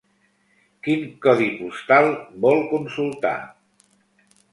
[0.85, 2.09] Quin codi postal
[2.47, 3.35] vol consultar?